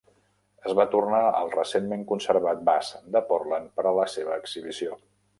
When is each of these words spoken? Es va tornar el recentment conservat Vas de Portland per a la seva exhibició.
Es 0.67 0.73
va 0.77 0.85
tornar 0.93 1.17
el 1.41 1.51
recentment 1.55 2.05
conservat 2.11 2.63
Vas 2.69 2.89
de 3.17 3.21
Portland 3.27 3.69
per 3.75 3.85
a 3.91 3.93
la 3.99 4.07
seva 4.15 4.39
exhibició. 4.45 4.97